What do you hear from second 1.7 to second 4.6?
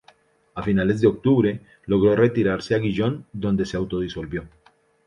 logró retirarse a Gijón, donde se autodisolvió.